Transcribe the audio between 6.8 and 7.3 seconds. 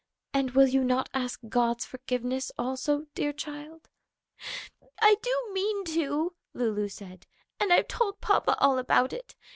said.